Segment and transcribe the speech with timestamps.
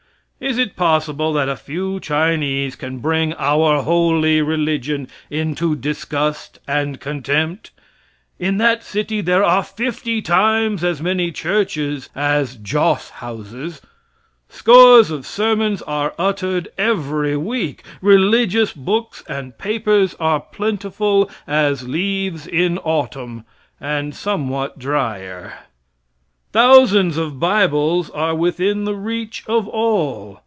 [0.43, 6.99] Is it possible that a few Chinese can bring "our holy religion" into disgust and
[6.99, 7.69] contempt?
[8.39, 13.81] In that city there are fifty times as many churches as joss houses.
[14.49, 22.47] Scores of sermons are uttered every week; religious books and papers are plentiful as leaves
[22.47, 23.45] in autumn,
[23.79, 25.53] and somewhat dryer;
[26.53, 30.37] thousands of bibles are with in the reach of all.